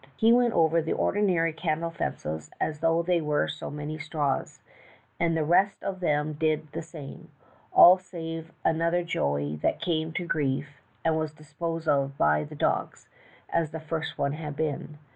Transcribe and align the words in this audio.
He 0.15 0.33
went 0.33 0.55
over 0.55 0.81
the 0.81 0.93
ordinary 0.93 1.53
cattle 1.53 1.91
fences 1.91 2.49
as 2.59 2.79
though 2.79 3.03
they 3.03 3.21
were 3.21 3.47
so 3.47 3.69
many 3.69 3.99
straws, 3.99 4.59
and 5.19 5.37
the 5.37 5.43
rest 5.45 5.83
of 5.83 5.99
them 5.99 6.33
did 6.33 6.71
the 6.71 6.81
same, 6.81 7.29
all 7.71 7.99
save 7.99 8.51
another 8.65 9.03
joey 9.03 9.57
that 9.57 9.79
came 9.79 10.11
to 10.13 10.25
grief 10.25 10.81
and 11.05 11.19
was 11.19 11.33
disposed 11.35 11.87
of 11.87 12.17
by 12.17 12.43
the 12.43 12.55
dogs 12.55 13.09
as 13.49 13.69
the 13.69 13.79
first 13.79 14.17
one 14.17 14.33
had 14.33 14.55
been. 14.55 14.97